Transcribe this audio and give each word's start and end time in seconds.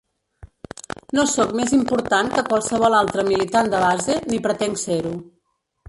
No 1.19 1.25
sóc 1.33 1.53
més 1.59 1.75
important 1.79 2.33
que 2.37 2.45
qualsevol 2.49 2.99
altre 3.03 3.29
militant 3.31 3.73
de 3.75 3.87
base 3.87 4.21
ni 4.33 4.45
pretenc 4.49 4.87
ser-ho. 4.89 5.19